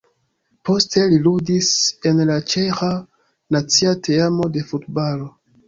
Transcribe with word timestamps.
Poste 0.69 1.03
li 1.11 1.19
ludis 1.27 1.69
en 2.13 2.23
la 2.31 2.39
ĉeĥa 2.55 2.91
nacia 3.59 3.95
teamo 4.11 4.51
de 4.59 4.69
futbalo. 4.75 5.33